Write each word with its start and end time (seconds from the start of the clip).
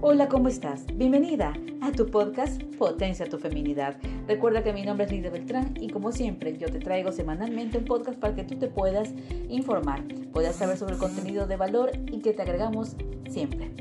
Hola, 0.00 0.28
¿cómo 0.28 0.46
estás? 0.46 0.86
Bienvenida 0.94 1.54
a 1.80 1.90
tu 1.90 2.06
podcast 2.06 2.62
Potencia 2.78 3.28
tu 3.28 3.36
Feminidad. 3.36 3.96
Recuerda 4.28 4.62
que 4.62 4.72
mi 4.72 4.84
nombre 4.84 5.06
es 5.06 5.12
Lidia 5.12 5.28
Beltrán 5.28 5.74
y 5.80 5.88
como 5.88 6.12
siempre 6.12 6.56
yo 6.56 6.68
te 6.68 6.78
traigo 6.78 7.10
semanalmente 7.10 7.78
un 7.78 7.84
podcast 7.84 8.16
para 8.16 8.36
que 8.36 8.44
tú 8.44 8.54
te 8.54 8.68
puedas 8.68 9.12
informar, 9.48 10.04
puedas 10.32 10.54
saber 10.54 10.76
sobre 10.76 10.94
el 10.94 11.00
contenido 11.00 11.48
de 11.48 11.56
valor 11.56 11.90
y 12.12 12.20
que 12.20 12.32
te 12.32 12.42
agregamos 12.42 12.94
siempre. 13.28 13.72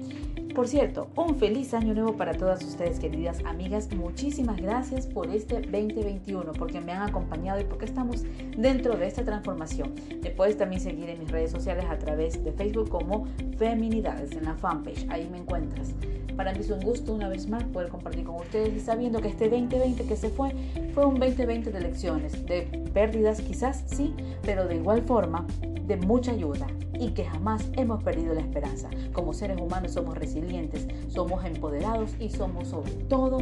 Por 0.57 0.67
cierto, 0.67 1.07
un 1.15 1.35
feliz 1.35 1.75
año 1.75 1.93
nuevo 1.93 2.17
para 2.17 2.33
todas 2.33 2.63
ustedes, 2.63 2.99
queridas 2.99 3.45
amigas. 3.45 3.93
Muchísimas 3.93 4.57
gracias 4.57 5.05
por 5.05 5.29
este 5.29 5.61
2021, 5.61 6.51
porque 6.53 6.81
me 6.81 6.93
han 6.93 7.07
acompañado 7.07 7.61
y 7.61 7.63
porque 7.63 7.85
estamos 7.85 8.23
dentro 8.57 8.97
de 8.97 9.05
esta 9.05 9.23
transformación. 9.23 9.93
Te 10.19 10.31
puedes 10.31 10.57
también 10.57 10.81
seguir 10.81 11.11
en 11.11 11.19
mis 11.19 11.29
redes 11.29 11.51
sociales 11.51 11.85
a 11.87 11.99
través 11.99 12.43
de 12.43 12.51
Facebook 12.53 12.89
como 12.89 13.27
Feminidades 13.59 14.31
en 14.31 14.45
la 14.45 14.55
fanpage. 14.55 15.05
Ahí 15.09 15.29
me 15.31 15.37
encuentras. 15.37 15.93
Para 16.35 16.53
mí 16.53 16.61
es 16.61 16.71
un 16.71 16.79
gusto 16.79 17.13
una 17.13 17.29
vez 17.29 17.47
más 17.47 17.63
poder 17.65 17.89
compartir 17.89 18.23
con 18.25 18.37
ustedes 18.37 18.73
y 18.75 18.79
sabiendo 18.79 19.21
que 19.21 19.27
este 19.27 19.49
2020 19.49 20.05
que 20.05 20.15
se 20.15 20.29
fue 20.29 20.55
fue 20.95 21.05
un 21.05 21.19
2020 21.19 21.71
de 21.71 21.81
lecciones, 21.81 22.47
de 22.47 22.63
pérdidas 22.95 23.41
quizás 23.41 23.83
sí, 23.85 24.15
pero 24.41 24.67
de 24.67 24.77
igual 24.77 25.03
forma 25.03 25.45
de 25.87 25.97
mucha 25.97 26.31
ayuda 26.31 26.67
y 26.99 27.11
que 27.11 27.25
jamás 27.25 27.65
hemos 27.73 28.03
perdido 28.03 28.33
la 28.33 28.41
esperanza. 28.41 28.89
Como 29.13 29.33
seres 29.33 29.59
humanos 29.59 29.93
somos 29.93 30.17
resilientes, 30.17 30.87
somos 31.09 31.43
empoderados 31.45 32.11
y 32.19 32.29
somos 32.29 32.67
sobre 32.67 32.91
todo 33.09 33.39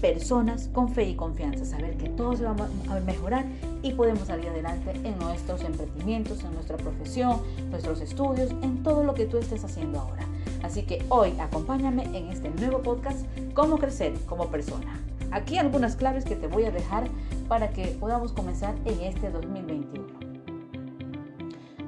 personas 0.00 0.68
con 0.72 0.88
fe 0.88 1.08
y 1.10 1.14
confianza. 1.14 1.64
Saber 1.64 1.96
que 1.96 2.08
todo 2.08 2.36
se 2.36 2.44
va 2.44 2.54
a 2.88 3.00
mejorar 3.00 3.44
y 3.82 3.92
podemos 3.92 4.28
salir 4.28 4.48
adelante 4.48 4.92
en 5.04 5.18
nuestros 5.18 5.62
emprendimientos, 5.64 6.44
en 6.44 6.54
nuestra 6.54 6.76
profesión, 6.76 7.40
nuestros 7.70 8.00
estudios, 8.00 8.50
en 8.62 8.82
todo 8.82 9.04
lo 9.04 9.14
que 9.14 9.26
tú 9.26 9.38
estés 9.38 9.64
haciendo 9.64 10.00
ahora. 10.00 10.24
Así 10.62 10.82
que 10.82 11.04
hoy 11.08 11.32
acompáñame 11.38 12.04
en 12.16 12.28
este 12.28 12.50
nuevo 12.50 12.82
podcast, 12.82 13.26
Cómo 13.54 13.78
crecer 13.78 14.14
como 14.26 14.46
persona. 14.46 15.00
Aquí 15.32 15.58
algunas 15.58 15.96
claves 15.96 16.24
que 16.24 16.36
te 16.36 16.46
voy 16.46 16.64
a 16.64 16.70
dejar 16.70 17.08
para 17.48 17.70
que 17.70 17.86
podamos 18.00 18.32
comenzar 18.32 18.74
en 18.84 19.00
este 19.00 19.30
2021. 19.30 19.79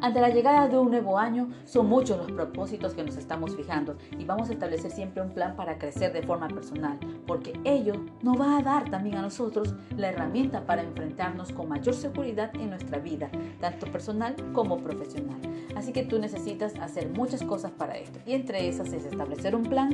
Ante 0.03 0.21
la 0.21 0.31
llegada 0.31 0.67
de 0.67 0.77
un 0.77 0.91
nuevo 0.91 1.17
año, 1.17 1.51
son 1.65 1.87
muchos 1.87 2.19
los 2.19 2.33
propósitos 2.33 2.93
que 2.93 3.05
nos 3.05 3.17
estamos 3.17 3.55
fijando 3.55 3.97
y 4.19 4.25
vamos 4.25 4.51
a 4.51 4.53
establecer 4.53 4.91
siempre 4.91 5.23
un 5.23 5.31
plan 5.31 5.55
para 5.55 5.79
crecer 5.79 6.13
de 6.13 6.25
forma 6.25 6.49
personal, 6.49 6.99
porque 7.25 7.53
ello 7.63 7.95
nos 8.21 8.41
va 8.41 8.59
a 8.59 8.63
dar 8.63 8.91
también 8.91 9.15
a 9.15 9.23
nosotros 9.23 9.77
la 9.97 10.09
herramienta 10.09 10.67
para 10.67 10.83
enfrentarnos 10.83 11.53
con 11.53 11.69
mayor 11.69 11.95
seguridad 11.95 12.51
en 12.57 12.71
nuestra 12.71 12.99
vida, 12.99 13.31
tanto 13.61 13.87
personal 13.93 14.35
como 14.53 14.79
profesional. 14.79 15.39
Así 15.77 15.93
que 15.93 16.03
tú 16.03 16.19
necesitas 16.19 16.75
hacer 16.77 17.09
muchas 17.11 17.43
cosas 17.43 17.71
para 17.73 17.97
esto 17.97 18.19
y 18.27 18.33
entre 18.33 18.69
esas 18.69 18.93
es 18.93 19.05
establecer 19.05 19.55
un 19.57 19.65
plan, 19.65 19.91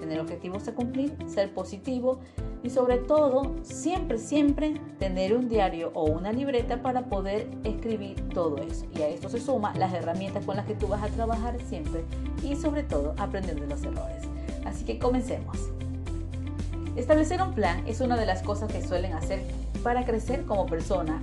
tener 0.00 0.20
objetivos 0.20 0.66
a 0.68 0.74
cumplir, 0.74 1.16
ser 1.26 1.52
positivo, 1.54 2.20
y 2.62 2.70
sobre 2.70 2.98
todo 2.98 3.54
siempre, 3.62 4.18
siempre 4.18 4.74
tener 4.98 5.34
un 5.34 5.48
diario 5.48 5.90
o 5.94 6.04
una 6.04 6.32
libreta 6.32 6.82
para 6.82 7.06
poder 7.06 7.48
escribir 7.64 8.28
todo 8.30 8.58
eso. 8.58 8.86
Y 8.94 9.02
a 9.02 9.08
esto 9.08 9.28
se 9.28 9.40
suma 9.40 9.72
las 9.74 9.94
herramientas 9.94 10.44
con 10.44 10.56
las 10.56 10.66
que 10.66 10.74
tú 10.74 10.86
vas 10.86 11.02
a 11.02 11.08
trabajar 11.08 11.56
siempre 11.68 12.04
y 12.42 12.56
sobre 12.56 12.82
todo 12.82 13.14
aprender 13.16 13.58
de 13.58 13.66
los 13.66 13.82
errores. 13.82 14.24
Así 14.64 14.84
que 14.84 14.98
comencemos. 14.98 15.70
Establecer 16.96 17.40
un 17.40 17.54
plan 17.54 17.82
es 17.86 18.00
una 18.00 18.16
de 18.16 18.26
las 18.26 18.42
cosas 18.42 18.70
que 18.70 18.82
suelen 18.82 19.14
hacer 19.14 19.40
para 19.82 20.04
crecer 20.04 20.44
como 20.44 20.66
persona 20.66 21.22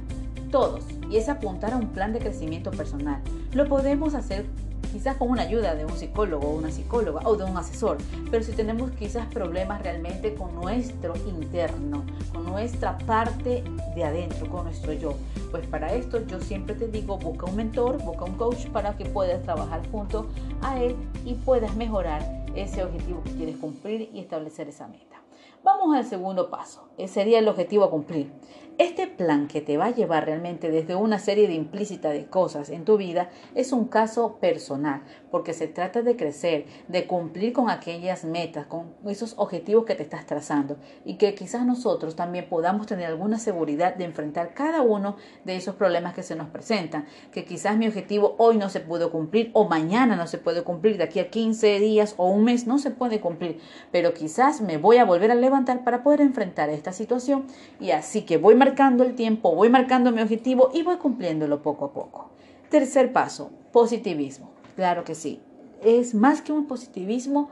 todos 0.50 0.86
y 1.12 1.18
es 1.18 1.30
apuntar 1.30 1.74
a 1.74 1.78
un 1.78 1.90
plan 1.90 2.14
de 2.14 2.20
crecimiento 2.20 2.72
personal. 2.72 3.22
Lo 3.54 3.66
podemos 3.68 4.14
hacer 4.14 4.46
quizás 4.92 5.16
con 5.18 5.30
una 5.30 5.44
ayuda 5.44 5.76
de 5.76 5.86
un 5.86 5.96
psicólogo 5.96 6.48
o 6.48 6.56
una 6.56 6.70
psicóloga 6.70 7.22
o 7.24 7.36
de 7.36 7.46
un 7.46 7.56
asesor, 7.56 7.98
pero 8.30 8.44
si 8.44 8.52
tenemos 8.52 8.92
quizás 8.92 9.26
problemas 9.28 9.82
realmente 9.82 10.34
con 10.34 10.54
nuestro 10.56 11.14
interno, 11.28 12.04
con 12.34 12.46
nuestra 12.46 12.98
parte 13.00 13.64
de 13.96 14.04
adentro, 14.04 14.50
con 14.50 14.66
nuestro 14.66 14.94
yo, 14.94 15.16
pues 15.52 15.66
para 15.68 15.94
esto 15.94 16.26
yo 16.26 16.42
siempre 16.42 16.76
te 16.76 16.88
digo, 16.88 17.18
busca 17.18 17.46
un 17.46 17.56
mentor, 17.56 18.04
busca 18.04 18.26
un 18.26 18.36
coach 18.36 18.68
para 18.68 18.98
que 18.98 19.06
puedas 19.06 19.42
trabajar 19.44 19.82
junto 19.92 20.28
a 20.62 20.82
él 20.82 20.96
y 21.26 21.36
puedas 21.36 21.76
mejorar 21.76 22.46
ese 22.56 22.84
objetivo 22.84 23.24
que 23.24 23.32
quieres 23.32 23.58
cumplir 23.58 24.10
y 24.14 24.20
establecer 24.20 24.68
esa 24.68 24.88
meta. 24.88 25.22
Vamos 25.64 25.96
al 25.96 26.06
segundo 26.06 26.50
paso, 26.50 26.90
ese 26.98 27.14
sería 27.14 27.40
el 27.40 27.48
objetivo 27.48 27.86
a 27.86 27.90
cumplir. 27.90 28.32
Este 28.80 29.08
plan 29.08 29.48
que 29.48 29.60
te 29.60 29.76
va 29.76 29.86
a 29.86 29.96
llevar 29.96 30.26
realmente 30.26 30.70
desde 30.70 30.94
una 30.94 31.18
serie 31.18 31.48
de 31.48 31.56
implícita 31.56 32.12
de 32.12 32.28
cosas 32.28 32.70
en 32.70 32.86
tu 32.86 32.96
vida 32.98 33.32
es 33.56 33.72
un 33.72 33.86
caso 33.86 34.38
personal, 34.40 35.02
porque 35.32 35.54
se 35.54 35.68
trata 35.68 36.04
de 36.04 36.16
crecer, 36.16 36.68
de 36.88 37.08
cumplir 37.08 37.54
con 37.54 37.72
aquellas 37.72 38.24
metas, 38.24 38.68
con 38.68 38.94
esos 39.08 39.34
objetivos 39.38 39.86
que 39.86 39.96
te 39.96 40.04
estás 40.04 40.28
trazando 40.28 40.78
y 41.06 41.16
que 41.16 41.34
quizás 41.34 41.66
nosotros 41.66 42.16
también 42.16 42.50
podamos 42.50 42.86
tener 42.86 43.08
alguna 43.08 43.40
seguridad 43.40 43.96
de 43.96 44.06
enfrentar 44.06 44.54
cada 44.54 44.84
uno 44.84 45.16
de 45.44 45.56
esos 45.56 45.74
problemas 45.74 46.14
que 46.14 46.22
se 46.22 46.36
nos 46.36 46.50
presentan, 46.50 47.08
que 47.32 47.46
quizás 47.46 47.78
mi 47.78 47.88
objetivo 47.88 48.36
hoy 48.38 48.58
no 48.58 48.70
se 48.70 48.80
pudo 48.80 49.10
cumplir 49.10 49.50
o 49.54 49.68
mañana 49.68 50.16
no 50.16 50.28
se 50.28 50.38
puede 50.38 50.64
cumplir, 50.64 50.98
de 50.98 51.06
aquí 51.06 51.20
a 51.20 51.32
15 51.32 51.80
días 51.80 52.14
o 52.18 52.30
un 52.30 52.44
mes 52.44 52.68
no 52.68 52.78
se 52.78 52.92
puede 52.92 53.22
cumplir, 53.22 53.60
pero 53.92 54.14
quizás 54.14 54.62
me 54.62 54.78
voy 54.78 54.98
a 54.98 55.06
volver 55.06 55.32
a 55.32 55.36
levantar 55.36 55.84
para 55.84 56.04
poder 56.04 56.22
enfrentar 56.22 56.70
esta 56.70 56.92
situación 56.92 57.48
y 57.80 57.90
así 57.90 58.22
que 58.22 58.38
voy 58.38 58.54
marcando 58.68 59.04
el 59.06 59.16
tiempo, 59.16 59.56
voy 59.56 59.70
marcando 59.70 60.12
mi 60.12 60.22
objetivo 60.22 60.72
y 60.74 60.84
voy 60.84 60.98
cumpliéndolo 60.98 61.62
poco 61.62 61.86
a 61.86 61.94
poco. 61.94 62.30
Tercer 62.70 63.14
paso, 63.14 63.50
positivismo. 63.72 64.50
Claro 64.76 65.06
que 65.06 65.16
sí. 65.16 65.40
Es 65.82 66.14
más 66.14 66.42
que 66.42 66.52
un 66.52 66.68
positivismo, 66.68 67.50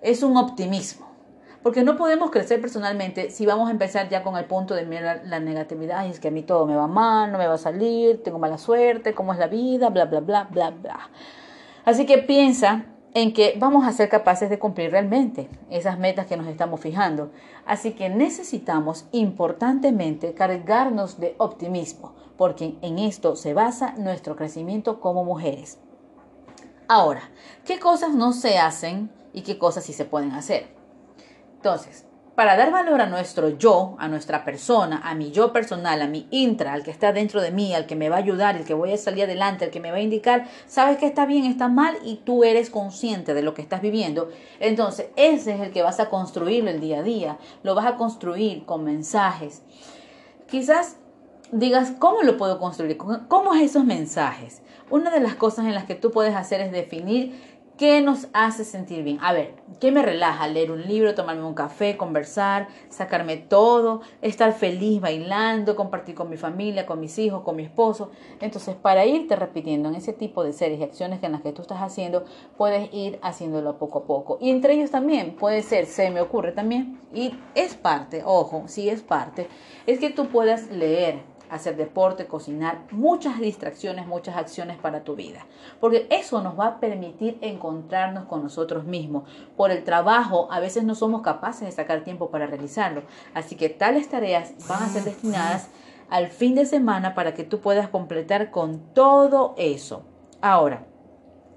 es 0.00 0.22
un 0.22 0.36
optimismo. 0.38 1.06
Porque 1.62 1.82
no 1.82 1.96
podemos 1.96 2.30
crecer 2.30 2.60
personalmente 2.60 3.30
si 3.30 3.44
vamos 3.44 3.68
a 3.68 3.72
empezar 3.72 4.08
ya 4.08 4.22
con 4.22 4.36
el 4.36 4.46
punto 4.46 4.74
de 4.74 4.86
mirar 4.86 5.22
la 5.26 5.40
negatividad. 5.40 6.06
es 6.06 6.20
que 6.20 6.28
a 6.28 6.30
mí 6.30 6.42
todo 6.42 6.64
me 6.64 6.76
va 6.76 6.86
mal, 6.86 7.32
no 7.32 7.38
me 7.38 7.46
va 7.46 7.54
a 7.54 7.58
salir, 7.58 8.22
tengo 8.22 8.38
mala 8.38 8.56
suerte, 8.56 9.14
cómo 9.14 9.32
es 9.32 9.38
la 9.38 9.48
vida, 9.48 9.90
bla, 9.90 10.06
bla, 10.06 10.20
bla, 10.20 10.44
bla, 10.44 10.70
bla. 10.70 11.10
Así 11.84 12.06
que 12.06 12.18
piensa 12.18 12.86
en 13.16 13.32
que 13.32 13.54
vamos 13.58 13.86
a 13.86 13.92
ser 13.92 14.10
capaces 14.10 14.50
de 14.50 14.58
cumplir 14.58 14.90
realmente 14.90 15.48
esas 15.70 15.98
metas 15.98 16.26
que 16.26 16.36
nos 16.36 16.48
estamos 16.48 16.82
fijando. 16.82 17.30
Así 17.64 17.92
que 17.92 18.10
necesitamos 18.10 19.06
importantemente 19.10 20.34
cargarnos 20.34 21.18
de 21.18 21.34
optimismo, 21.38 22.12
porque 22.36 22.76
en 22.82 22.98
esto 22.98 23.34
se 23.34 23.54
basa 23.54 23.94
nuestro 23.96 24.36
crecimiento 24.36 25.00
como 25.00 25.24
mujeres. 25.24 25.78
Ahora, 26.88 27.22
¿qué 27.64 27.78
cosas 27.78 28.12
no 28.12 28.34
se 28.34 28.58
hacen 28.58 29.10
y 29.32 29.40
qué 29.40 29.56
cosas 29.56 29.84
sí 29.84 29.94
se 29.94 30.04
pueden 30.04 30.32
hacer? 30.32 30.66
Entonces, 31.54 32.04
para 32.36 32.54
dar 32.54 32.70
valor 32.70 33.00
a 33.00 33.06
nuestro 33.06 33.48
yo, 33.48 33.96
a 33.98 34.08
nuestra 34.08 34.44
persona, 34.44 35.00
a 35.02 35.14
mi 35.14 35.30
yo 35.30 35.54
personal, 35.54 36.02
a 36.02 36.06
mi 36.06 36.28
intra, 36.30 36.74
al 36.74 36.82
que 36.82 36.90
está 36.90 37.14
dentro 37.14 37.40
de 37.40 37.50
mí, 37.50 37.72
al 37.72 37.86
que 37.86 37.96
me 37.96 38.10
va 38.10 38.16
a 38.16 38.18
ayudar, 38.18 38.56
el 38.56 38.66
que 38.66 38.74
voy 38.74 38.92
a 38.92 38.98
salir 38.98 39.24
adelante, 39.24 39.64
el 39.64 39.70
que 39.70 39.80
me 39.80 39.90
va 39.90 39.96
a 39.96 40.02
indicar, 40.02 40.46
sabes 40.66 40.98
que 40.98 41.06
está 41.06 41.24
bien, 41.24 41.46
está 41.46 41.68
mal 41.68 41.96
y 42.04 42.16
tú 42.16 42.44
eres 42.44 42.68
consciente 42.68 43.32
de 43.32 43.42
lo 43.42 43.54
que 43.54 43.62
estás 43.62 43.80
viviendo. 43.80 44.28
Entonces, 44.60 45.06
ese 45.16 45.54
es 45.54 45.60
el 45.60 45.72
que 45.72 45.80
vas 45.80 45.98
a 45.98 46.10
construirlo 46.10 46.70
el 46.70 46.78
día 46.78 46.98
a 46.98 47.02
día. 47.02 47.38
Lo 47.62 47.74
vas 47.74 47.86
a 47.86 47.96
construir 47.96 48.66
con 48.66 48.84
mensajes. 48.84 49.62
Quizás 50.46 50.98
digas, 51.52 51.94
¿cómo 51.98 52.22
lo 52.22 52.36
puedo 52.36 52.58
construir? 52.58 52.98
¿Cómo 52.98 53.54
es 53.54 53.62
esos 53.62 53.84
mensajes? 53.86 54.60
Una 54.90 55.10
de 55.10 55.20
las 55.20 55.36
cosas 55.36 55.64
en 55.64 55.74
las 55.74 55.84
que 55.84 55.94
tú 55.94 56.10
puedes 56.10 56.36
hacer 56.36 56.60
es 56.60 56.70
definir 56.70 57.55
¿Qué 57.76 58.00
nos 58.00 58.28
hace 58.32 58.64
sentir 58.64 59.02
bien? 59.02 59.18
A 59.20 59.34
ver, 59.34 59.52
¿qué 59.80 59.92
me 59.92 60.00
relaja? 60.00 60.48
Leer 60.48 60.70
un 60.70 60.86
libro, 60.86 61.14
tomarme 61.14 61.44
un 61.44 61.52
café, 61.52 61.98
conversar, 61.98 62.68
sacarme 62.88 63.36
todo, 63.36 64.00
estar 64.22 64.54
feliz 64.54 64.98
bailando, 65.02 65.76
compartir 65.76 66.14
con 66.14 66.30
mi 66.30 66.38
familia, 66.38 66.86
con 66.86 67.00
mis 67.00 67.18
hijos, 67.18 67.42
con 67.42 67.54
mi 67.54 67.64
esposo. 67.64 68.10
Entonces, 68.40 68.76
para 68.76 69.04
irte 69.04 69.36
repitiendo 69.36 69.90
en 69.90 69.94
ese 69.94 70.14
tipo 70.14 70.42
de 70.42 70.54
series 70.54 70.80
y 70.80 70.84
acciones 70.84 71.22
en 71.22 71.32
las 71.32 71.42
que 71.42 71.52
tú 71.52 71.60
estás 71.60 71.82
haciendo, 71.82 72.24
puedes 72.56 72.88
ir 72.94 73.18
haciéndolo 73.20 73.76
poco 73.76 73.98
a 73.98 74.04
poco. 74.04 74.38
Y 74.40 74.48
entre 74.48 74.72
ellos 74.72 74.90
también 74.90 75.36
puede 75.36 75.60
ser, 75.60 75.84
se 75.84 76.08
me 76.10 76.22
ocurre 76.22 76.52
también, 76.52 76.98
y 77.12 77.34
es 77.54 77.74
parte, 77.74 78.22
ojo, 78.24 78.62
sí 78.68 78.88
es 78.88 79.02
parte, 79.02 79.48
es 79.86 79.98
que 79.98 80.08
tú 80.08 80.28
puedas 80.28 80.70
leer 80.70 81.20
hacer 81.50 81.76
deporte, 81.76 82.26
cocinar, 82.26 82.84
muchas 82.90 83.38
distracciones, 83.38 84.06
muchas 84.06 84.36
acciones 84.36 84.76
para 84.78 85.04
tu 85.04 85.16
vida. 85.16 85.46
Porque 85.80 86.06
eso 86.10 86.42
nos 86.42 86.58
va 86.58 86.66
a 86.66 86.80
permitir 86.80 87.38
encontrarnos 87.40 88.24
con 88.24 88.42
nosotros 88.42 88.84
mismos. 88.84 89.28
Por 89.56 89.70
el 89.70 89.84
trabajo 89.84 90.48
a 90.50 90.60
veces 90.60 90.84
no 90.84 90.94
somos 90.94 91.22
capaces 91.22 91.66
de 91.66 91.72
sacar 91.72 92.04
tiempo 92.04 92.30
para 92.30 92.46
realizarlo. 92.46 93.02
Así 93.34 93.56
que 93.56 93.68
tales 93.68 94.08
tareas 94.08 94.54
van 94.68 94.82
a 94.82 94.88
ser 94.88 95.04
destinadas 95.04 95.68
al 96.10 96.28
fin 96.28 96.54
de 96.54 96.66
semana 96.66 97.14
para 97.14 97.34
que 97.34 97.44
tú 97.44 97.60
puedas 97.60 97.88
completar 97.88 98.50
con 98.50 98.80
todo 98.94 99.54
eso. 99.56 100.04
Ahora, 100.40 100.86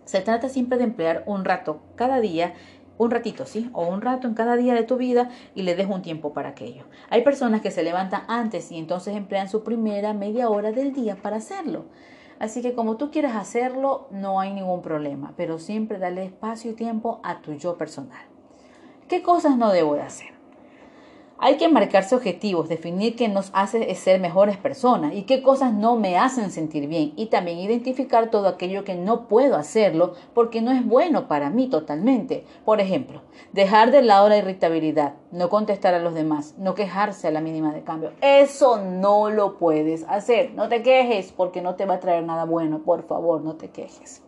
se 0.05 0.21
trata 0.21 0.49
siempre 0.49 0.79
de 0.79 0.85
emplear 0.85 1.23
un 1.27 1.45
rato 1.45 1.81
cada 1.95 2.19
día 2.19 2.55
un 2.99 3.11
ratito, 3.11 3.45
¿sí? 3.45 3.69
O 3.73 3.87
un 3.87 4.01
rato 4.01 4.27
en 4.27 4.33
cada 4.35 4.57
día 4.57 4.73
de 4.73 4.83
tu 4.83 4.97
vida 4.97 5.29
y 5.55 5.63
le 5.63 5.75
des 5.75 5.87
un 5.87 6.01
tiempo 6.01 6.33
para 6.33 6.49
aquello. 6.49 6.83
Hay 7.09 7.23
personas 7.23 7.61
que 7.61 7.71
se 7.71 7.81
levantan 7.81 8.23
antes 8.27 8.71
y 8.71 8.77
entonces 8.77 9.15
emplean 9.15 9.49
su 9.49 9.63
primera 9.63 10.13
media 10.13 10.49
hora 10.49 10.73
del 10.73 10.93
día 10.93 11.15
para 11.15 11.37
hacerlo. 11.37 11.85
Así 12.39 12.61
que 12.61 12.73
como 12.73 12.97
tú 12.97 13.09
quieras 13.09 13.37
hacerlo, 13.37 14.07
no 14.11 14.41
hay 14.41 14.53
ningún 14.53 14.81
problema, 14.81 15.33
pero 15.37 15.59
siempre 15.59 15.97
dale 15.97 16.25
espacio 16.25 16.71
y 16.71 16.75
tiempo 16.75 17.21
a 17.23 17.41
tu 17.41 17.53
yo 17.53 17.77
personal. 17.77 18.25
¿Qué 19.07 19.23
cosas 19.23 19.57
no 19.57 19.71
debo 19.71 19.95
de 19.95 20.01
hacer? 20.01 20.38
Hay 21.41 21.55
que 21.55 21.69
marcarse 21.69 22.15
objetivos, 22.15 22.67
definir 22.67 23.15
qué 23.15 23.29
nos 23.29 23.49
hace 23.53 23.95
ser 23.95 24.19
mejores 24.19 24.57
personas 24.57 25.13
y 25.13 25.23
qué 25.23 25.41
cosas 25.41 25.73
no 25.73 25.95
me 25.95 26.17
hacen 26.17 26.51
sentir 26.51 26.87
bien 26.87 27.13
y 27.15 27.27
también 27.27 27.59
identificar 27.59 28.29
todo 28.29 28.49
aquello 28.49 28.83
que 28.83 28.95
no 28.95 29.29
puedo 29.29 29.55
hacerlo 29.55 30.15
porque 30.33 30.61
no 30.61 30.71
es 30.71 30.85
bueno 30.85 31.29
para 31.29 31.49
mí 31.49 31.69
totalmente. 31.69 32.43
Por 32.65 32.81
ejemplo, 32.81 33.21
dejar 33.53 33.91
de 33.91 34.01
lado 34.01 34.27
la 34.27 34.35
irritabilidad, 34.35 35.13
no 35.31 35.47
contestar 35.47 35.93
a 35.93 35.99
los 35.99 36.13
demás, 36.13 36.55
no 36.57 36.75
quejarse 36.75 37.29
a 37.29 37.31
la 37.31 37.39
mínima 37.39 37.73
de 37.73 37.83
cambio. 37.83 38.11
Eso 38.21 38.81
no 38.81 39.29
lo 39.29 39.57
puedes 39.57 40.03
hacer. 40.09 40.51
No 40.55 40.67
te 40.67 40.83
quejes 40.83 41.31
porque 41.31 41.61
no 41.61 41.75
te 41.75 41.85
va 41.85 41.95
a 41.95 41.99
traer 42.01 42.23
nada 42.25 42.43
bueno. 42.43 42.79
Por 42.79 43.03
favor, 43.03 43.41
no 43.41 43.55
te 43.55 43.69
quejes. 43.69 44.23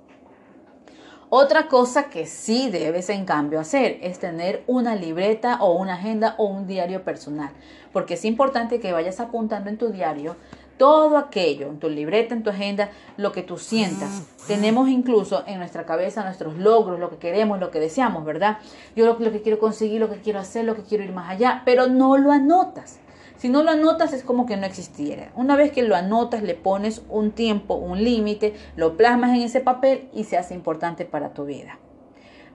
Otra 1.34 1.70
cosa 1.70 2.10
que 2.10 2.26
sí 2.26 2.70
debes 2.70 3.08
en 3.08 3.24
cambio 3.24 3.62
hacer 3.62 4.00
es 4.02 4.20
tener 4.20 4.66
una 4.68 4.98
libreta 4.98 5.60
o 5.62 5.72
una 5.78 5.94
agenda 5.94 6.36
o 6.38 6.44
un 6.44 6.68
diario 6.68 7.06
personal, 7.06 7.52
porque 7.94 8.16
es 8.16 8.26
importante 8.26 8.82
que 8.82 8.92
vayas 8.92 9.22
apuntando 9.22 9.70
en 9.70 9.78
tu 9.78 9.94
diario 9.94 10.36
todo 10.78 11.18
aquello, 11.18 11.70
en 11.70 11.80
tu 11.80 11.88
libreta, 11.88 12.34
en 12.34 12.44
tu 12.44 12.50
agenda, 12.50 12.90
lo 13.16 13.32
que 13.32 13.44
tú 13.44 13.58
sientas. 13.58 14.24
Tenemos 14.46 14.90
incluso 14.90 15.46
en 15.48 15.60
nuestra 15.60 15.86
cabeza 15.86 16.26
nuestros 16.26 16.58
logros, 16.58 17.00
lo 17.00 17.10
que 17.10 17.16
queremos, 17.16 17.62
lo 17.62 17.72
que 17.72 17.80
deseamos, 17.80 18.26
¿verdad? 18.26 18.58
Yo 18.98 19.06
lo, 19.06 19.18
lo 19.18 19.32
que 19.32 19.42
quiero 19.42 19.58
conseguir, 19.58 20.02
lo 20.02 20.10
que 20.10 20.20
quiero 20.20 20.40
hacer, 20.40 20.66
lo 20.66 20.76
que 20.76 20.84
quiero 20.84 21.06
ir 21.06 21.14
más 21.14 21.30
allá, 21.30 21.62
pero 21.64 21.88
no 21.88 22.18
lo 22.18 22.34
anotas. 22.34 23.00
Si 23.42 23.50
no 23.50 23.64
lo 23.64 23.72
anotas 23.72 24.14
es 24.14 24.24
como 24.24 24.46
que 24.46 24.56
no 24.56 24.68
existiera. 24.68 25.32
Una 25.36 25.56
vez 25.56 25.72
que 25.72 25.82
lo 25.82 25.96
anotas, 25.96 26.44
le 26.44 26.54
pones 26.54 27.02
un 27.10 27.32
tiempo, 27.32 27.74
un 27.74 28.04
límite, 28.04 28.54
lo 28.76 28.98
plasmas 28.98 29.32
en 29.32 29.42
ese 29.42 29.62
papel 29.62 30.10
y 30.14 30.26
se 30.26 30.38
hace 30.38 30.54
importante 30.54 31.06
para 31.06 31.34
tu 31.34 31.46
vida. 31.46 31.80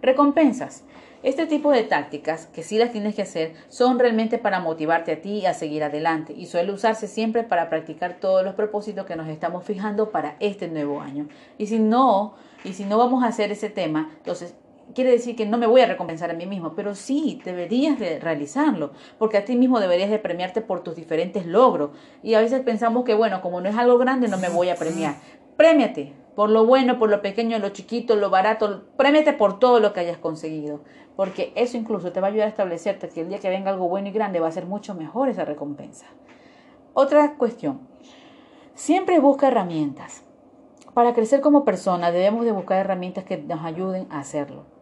Recompensas. 0.00 0.84
Este 1.24 1.46
tipo 1.46 1.72
de 1.72 1.82
tácticas, 1.82 2.46
que 2.46 2.62
sí 2.62 2.78
las 2.78 2.92
tienes 2.92 3.16
que 3.16 3.22
hacer, 3.22 3.54
son 3.68 3.98
realmente 3.98 4.38
para 4.38 4.60
motivarte 4.60 5.10
a 5.10 5.20
ti 5.20 5.44
a 5.44 5.54
seguir 5.54 5.82
adelante 5.82 6.32
y 6.32 6.46
suele 6.46 6.70
usarse 6.70 7.08
siempre 7.08 7.42
para 7.42 7.68
practicar 7.68 8.20
todos 8.20 8.44
los 8.44 8.54
propósitos 8.54 9.06
que 9.06 9.16
nos 9.16 9.26
estamos 9.26 9.64
fijando 9.64 10.12
para 10.12 10.36
este 10.38 10.68
nuevo 10.68 11.00
año. 11.00 11.26
Y 11.58 11.66
si 11.66 11.80
no, 11.80 12.34
y 12.62 12.74
si 12.74 12.84
no 12.84 12.96
vamos 12.96 13.24
a 13.24 13.26
hacer 13.26 13.50
ese 13.50 13.70
tema, 13.70 14.12
entonces 14.18 14.54
quiere 14.94 15.10
decir 15.10 15.36
que 15.36 15.46
no 15.46 15.58
me 15.58 15.66
voy 15.66 15.80
a 15.80 15.86
recompensar 15.86 16.30
a 16.30 16.34
mí 16.34 16.46
mismo, 16.46 16.74
pero 16.74 16.94
sí, 16.94 17.40
deberías 17.44 17.98
de 17.98 18.18
realizarlo, 18.18 18.92
porque 19.18 19.38
a 19.38 19.44
ti 19.44 19.56
mismo 19.56 19.80
deberías 19.80 20.10
de 20.10 20.18
premiarte 20.18 20.60
por 20.60 20.82
tus 20.82 20.96
diferentes 20.96 21.46
logros. 21.46 21.90
Y 22.22 22.34
a 22.34 22.40
veces 22.40 22.60
pensamos 22.62 23.04
que, 23.04 23.14
bueno, 23.14 23.40
como 23.40 23.60
no 23.60 23.68
es 23.68 23.76
algo 23.76 23.98
grande, 23.98 24.28
no 24.28 24.38
me 24.38 24.48
voy 24.48 24.70
a 24.70 24.76
premiar. 24.76 25.16
Premiate 25.56 26.14
por 26.36 26.50
lo 26.50 26.66
bueno, 26.66 26.98
por 26.98 27.08
lo 27.08 27.22
pequeño, 27.22 27.58
lo 27.58 27.70
chiquito, 27.70 28.14
lo 28.14 28.28
barato, 28.28 28.84
premiate 28.98 29.32
por 29.32 29.58
todo 29.58 29.80
lo 29.80 29.94
que 29.94 30.00
hayas 30.00 30.18
conseguido, 30.18 30.82
porque 31.16 31.50
eso 31.56 31.78
incluso 31.78 32.12
te 32.12 32.20
va 32.20 32.26
a 32.26 32.30
ayudar 32.30 32.46
a 32.46 32.50
establecerte 32.50 33.08
que 33.08 33.22
el 33.22 33.30
día 33.30 33.38
que 33.38 33.48
venga 33.48 33.70
algo 33.70 33.88
bueno 33.88 34.08
y 34.08 34.12
grande 34.12 34.38
va 34.38 34.48
a 34.48 34.52
ser 34.52 34.66
mucho 34.66 34.94
mejor 34.94 35.30
esa 35.30 35.46
recompensa. 35.46 36.04
Otra 36.92 37.36
cuestión, 37.36 37.88
siempre 38.74 39.18
busca 39.18 39.48
herramientas. 39.48 40.24
Para 40.92 41.14
crecer 41.14 41.40
como 41.40 41.64
persona 41.64 42.12
debemos 42.12 42.44
de 42.44 42.52
buscar 42.52 42.78
herramientas 42.78 43.24
que 43.24 43.38
nos 43.38 43.64
ayuden 43.64 44.06
a 44.10 44.18
hacerlo. 44.18 44.75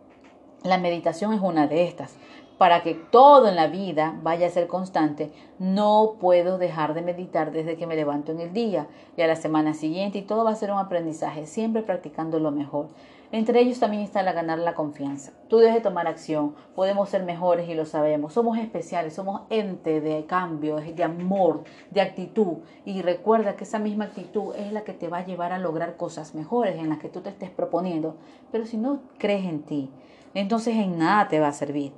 La 0.65 0.79
meditación 0.79 1.35
es 1.35 1.43
una 1.43 1.67
de 1.67 1.85
estas. 1.85 2.17
Para 2.57 2.83
que 2.83 2.95
todo 2.95 3.49
en 3.49 3.55
la 3.55 3.67
vida 3.67 4.19
vaya 4.23 4.47
a 4.47 4.51
ser 4.51 4.67
constante, 4.67 5.31
no 5.59 6.15
puedo 6.19 6.57
dejar 6.57 6.95
de 6.95 7.03
meditar 7.03 7.53
desde 7.53 7.77
que 7.77 7.87
me 7.87 7.97
levanto 7.97 8.33
en 8.33 8.41
el 8.41 8.55
día 8.55 8.87
y 9.15 9.21
a 9.21 9.27
la 9.27 9.37
semana 9.37 9.75
siguiente 9.75 10.17
y 10.17 10.23
todo 10.23 10.43
va 10.43 10.53
a 10.53 10.57
ser 10.57 10.73
un 10.73 10.79
aprendizaje, 10.79 11.47
siempre 11.47 11.83
practicando 11.83 12.39
lo 12.39 12.51
mejor. 12.51 12.89
Entre 13.31 13.61
ellos 13.61 13.79
también 13.79 14.03
está 14.03 14.23
la 14.23 14.33
ganar 14.33 14.59
la 14.59 14.75
confianza. 14.75 15.33
Tú 15.49 15.59
debes 15.59 15.75
de 15.75 15.81
tomar 15.83 16.07
acción, 16.07 16.55
podemos 16.75 17.11
ser 17.11 17.25
mejores 17.25 17.69
y 17.69 17.75
lo 17.75 17.85
sabemos. 17.85 18.33
Somos 18.33 18.57
especiales, 18.57 19.13
somos 19.13 19.43
ente 19.51 20.01
de 20.01 20.25
cambio, 20.25 20.77
de 20.77 21.05
amor, 21.05 21.65
de 21.91 22.01
actitud. 22.01 22.61
Y 22.87 23.03
recuerda 23.03 23.57
que 23.57 23.65
esa 23.65 23.81
misma 23.81 24.07
actitud 24.07 24.55
es 24.57 24.73
la 24.73 24.83
que 24.83 24.95
te 24.95 25.09
va 25.09 25.19
a 25.19 25.27
llevar 25.27 25.53
a 25.53 25.59
lograr 25.59 25.99
cosas 25.99 26.35
mejores 26.35 26.77
en 26.77 26.89
las 26.89 27.01
que 27.01 27.11
tú 27.11 27.21
te 27.21 27.29
estés 27.29 27.51
proponiendo. 27.51 28.17
Pero 28.51 28.65
si 28.65 28.79
no 28.79 29.01
crees 29.19 29.45
en 29.45 29.65
ti, 29.65 29.91
entonces 30.35 30.77
en 30.77 30.99
nada 30.99 31.29
te 31.29 31.41
va 31.41 31.49
a 31.49 31.53
servir. 31.53 31.93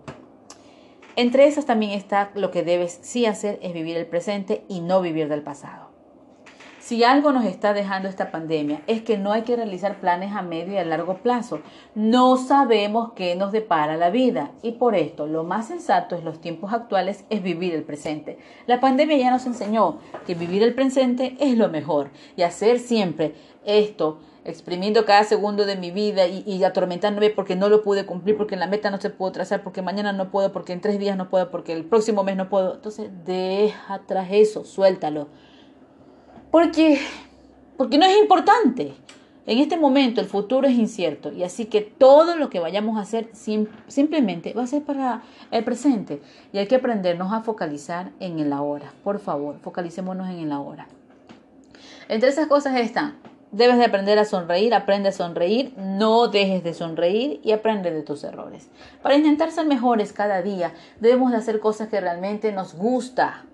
Entre 1.17 1.47
esas 1.47 1.65
también 1.65 1.93
está 1.93 2.31
lo 2.35 2.51
que 2.51 2.63
debes 2.63 2.99
sí 3.01 3.25
hacer 3.25 3.59
es 3.63 3.73
vivir 3.73 3.97
el 3.97 4.07
presente 4.07 4.65
y 4.69 4.81
no 4.81 5.01
vivir 5.01 5.29
del 5.29 5.43
pasado. 5.43 5.86
Si 6.87 7.03
algo 7.03 7.33
nos 7.33 7.45
está 7.45 7.73
dejando 7.73 8.09
esta 8.09 8.31
pandemia 8.31 8.81
es 8.87 9.03
que 9.03 9.19
no 9.19 9.33
hay 9.33 9.43
que 9.43 9.57
realizar 9.57 10.01
planes 10.01 10.33
a 10.37 10.43
medio 10.43 10.75
y 10.75 10.77
a 10.77 10.85
largo 10.85 11.17
plazo. 11.17 11.59
No 11.97 12.37
sabemos 12.37 13.11
qué 13.17 13.35
nos 13.35 13.51
depara 13.51 13.97
la 13.97 14.11
vida 14.11 14.53
y 14.63 14.71
por 14.71 14.95
esto 14.95 15.27
lo 15.27 15.43
más 15.43 15.67
sensato 15.67 16.15
en 16.15 16.25
los 16.25 16.41
tiempos 16.41 16.73
actuales 16.73 17.25
es 17.29 17.43
vivir 17.43 17.75
el 17.75 17.83
presente. 17.83 18.39
La 18.69 18.79
pandemia 18.79 19.17
ya 19.17 19.33
nos 19.33 19.47
enseñó 19.47 19.99
que 20.29 20.37
vivir 20.37 20.63
el 20.63 20.77
presente 20.77 21.37
es 21.41 21.59
lo 21.59 21.69
mejor 21.71 22.11
y 22.37 22.43
hacer 22.43 22.79
siempre 22.79 23.35
esto 23.65 24.21
exprimiendo 24.45 25.05
cada 25.05 25.25
segundo 25.25 25.67
de 25.67 25.75
mi 25.75 25.91
vida 25.91 26.29
y, 26.29 26.63
atormentándome 26.63 27.31
porque 27.31 27.57
no 27.57 27.69
lo 27.69 27.83
pude 27.83 28.07
cumplir, 28.07 28.37
porque 28.37 28.55
la 28.55 28.69
meta 28.69 28.93
no 28.93 29.01
se 29.01 29.11
pudo 29.11 29.33
trazar, 29.33 29.65
porque 29.65 29.83
mañana 29.83 30.13
no 30.13 30.31
puedo, 30.31 30.53
porque 30.53 30.73
en 30.73 30.81
tres 30.81 31.01
días 31.01 31.17
no 31.17 31.31
puedo, 31.31 31.51
porque 31.51 31.73
el 31.73 31.85
próximo 31.85 32.23
mes 32.23 32.37
no 32.37 32.49
puedo. 32.49 32.77
Entonces, 32.77 33.11
deja 33.25 33.95
atrás 33.95 34.29
eso, 34.31 34.65
suéltalo. 34.65 35.27
Porque, 36.57 36.99
porque 37.77 37.99
no 37.99 38.07
es 38.07 38.17
importante. 38.17 38.95
En 39.45 39.59
este 39.59 39.77
momento 39.77 40.23
el 40.23 40.27
futuro 40.27 40.67
es 40.67 40.73
incierto 40.73 41.31
y 41.31 41.43
así 41.43 41.67
que 41.67 41.83
todo 41.83 42.35
lo 42.37 42.49
que 42.49 42.61
vayamos 42.61 42.97
a 42.97 43.03
hacer 43.03 43.29
simplemente 43.35 44.55
va 44.55 44.63
a 44.63 44.67
ser 44.67 44.83
para 44.83 45.21
el 45.51 45.65
presente 45.65 46.23
y 46.55 46.57
hay 46.57 46.67
que 46.67 46.77
aprendernos 46.77 47.31
a 47.35 47.43
focalizar 47.43 48.11
en 48.21 48.39
el 48.39 48.55
ahora. 48.55 48.91
Por 49.05 49.19
favor, 49.19 49.59
focalicémonos 49.61 50.31
en 50.31 50.39
el 50.39 50.51
ahora. 50.51 50.87
Entre 52.09 52.31
esas 52.31 52.47
cosas 52.47 52.81
están 52.81 53.19
Debes 53.53 53.77
de 53.77 53.85
aprender 53.85 54.19
a 54.19 54.25
sonreír, 54.25 54.73
aprende 54.73 55.11
a 55.11 55.13
sonreír, 55.13 55.75
no 55.77 56.29
dejes 56.29 56.65
de 56.65 56.73
sonreír 56.73 57.39
y 57.45 57.53
aprende 57.53 57.91
de 57.91 58.03
tus 58.03 58.25
errores. 58.25 58.71
Para 59.03 59.17
intentar 59.17 59.53
ser 59.53 59.67
mejores 59.67 60.15
cada 60.15 60.41
día, 60.41 60.73
debemos 61.01 61.33
de 61.33 61.37
hacer 61.37 61.61
cosas 61.61 61.89
que 61.89 62.01
realmente 62.01 62.51
nos 62.51 62.75
gusta. 62.75 63.45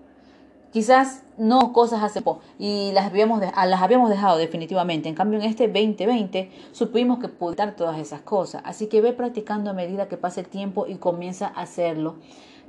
Quizás 0.73 1.21
no 1.37 1.71
cosas 1.71 2.01
hace 2.01 2.23
poco 2.23 2.41
y 2.57 2.91
las 2.93 3.05
habíamos, 3.05 3.39
las 3.39 3.81
habíamos 3.83 4.09
dejado 4.09 4.39
definitivamente. 4.39 5.07
En 5.07 5.13
cambio, 5.13 5.39
en 5.39 5.45
este 5.45 5.67
2020 5.67 6.49
supimos 6.71 7.19
que 7.19 7.29
dar 7.55 7.75
todas 7.75 7.99
esas 7.99 8.21
cosas. 8.21 8.63
Así 8.65 8.87
que 8.87 8.99
ve 8.99 9.13
practicando 9.13 9.69
a 9.69 9.73
medida 9.73 10.07
que 10.07 10.17
pase 10.17 10.39
el 10.39 10.47
tiempo 10.47 10.87
y 10.87 10.95
comienza 10.95 11.45
a 11.45 11.61
hacerlo, 11.61 12.15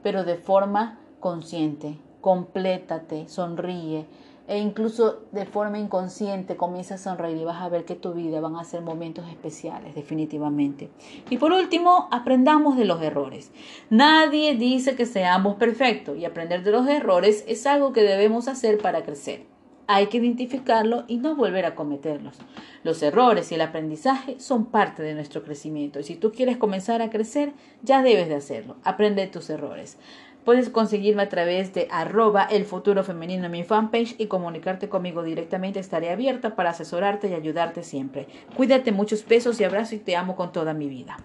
pero 0.02 0.22
de 0.22 0.36
forma 0.36 0.98
consciente. 1.19 1.96
Complétate, 2.20 3.26
sonríe 3.26 4.05
e 4.46 4.58
incluso 4.58 5.24
de 5.32 5.46
forma 5.46 5.79
inconsciente 5.79 6.56
comienza 6.56 6.96
a 6.96 6.98
sonreír 6.98 7.39
y 7.39 7.44
vas 7.44 7.63
a 7.63 7.69
ver 7.69 7.84
que 7.84 7.94
tu 7.94 8.13
vida 8.13 8.41
van 8.41 8.56
a 8.56 8.65
ser 8.65 8.82
momentos 8.82 9.29
especiales, 9.29 9.94
definitivamente. 9.94 10.91
Y 11.31 11.39
por 11.39 11.53
último, 11.53 12.08
aprendamos 12.10 12.77
de 12.77 12.84
los 12.84 13.01
errores. 13.01 13.51
Nadie 13.89 14.55
dice 14.55 14.96
que 14.96 15.06
seamos 15.06 15.56
perfectos 15.56 16.19
y 16.19 16.24
aprender 16.24 16.63
de 16.63 16.72
los 16.72 16.86
errores 16.89 17.44
es 17.48 17.67
algo 17.67 17.93
que 17.93 18.03
debemos 18.03 18.48
hacer 18.48 18.79
para 18.79 19.03
crecer. 19.03 19.46
Hay 19.86 20.06
que 20.06 20.17
identificarlo 20.17 21.05
y 21.08 21.19
no 21.19 21.36
volver 21.36 21.67
a 21.67 21.74
cometerlos. 21.74 22.39
Los 22.84 23.03
errores 23.03 23.53
y 23.53 23.56
el 23.56 23.60
aprendizaje 23.60 24.41
son 24.41 24.67
parte 24.67 25.03
de 25.03 25.15
nuestro 25.15 25.43
crecimiento 25.43 26.01
y 26.01 26.05
si 26.05 26.17
tú 26.17 26.32
quieres 26.32 26.56
comenzar 26.56 27.03
a 27.03 27.10
crecer, 27.10 27.53
ya 27.82 28.03
debes 28.03 28.29
de 28.29 28.36
hacerlo. 28.36 28.77
Aprende 28.82 29.22
de 29.22 29.29
tus 29.29 29.51
errores. 29.51 29.98
Puedes 30.44 30.69
conseguirme 30.69 31.22
a 31.22 31.29
través 31.29 31.72
de 31.72 31.89
arroba 31.91 32.44
el 32.44 32.65
futuro 32.67 33.03
femenino 33.03 33.46
en 33.46 33.53
mi 33.53 33.65
fanpage 33.65 34.15
y 34.19 34.27
comunicarte 34.27 34.89
conmigo 34.91 35.22
directamente. 35.22 35.81
Estaré 35.81 36.10
abierta 36.10 36.55
para 36.55 36.70
asesorarte 36.70 37.29
y 37.29 37.34
ayudarte 37.34 37.82
siempre. 37.82 38.27
Cuídate, 38.55 38.93
muchos 38.93 39.27
besos 39.27 39.58
y 39.60 39.65
abrazos 39.65 39.94
y 39.94 39.98
te 39.98 40.17
amo 40.17 40.36
con 40.36 40.53
toda 40.53 40.74
mi 40.74 40.89
vida. 40.89 41.17